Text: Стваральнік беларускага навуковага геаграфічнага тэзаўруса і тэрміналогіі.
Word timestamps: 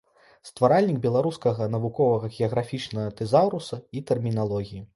Стваральнік 0.49 0.97
беларускага 1.03 1.67
навуковага 1.75 2.31
геаграфічнага 2.37 3.13
тэзаўруса 3.23 3.83
і 3.99 4.07
тэрміналогіі. 4.13 4.83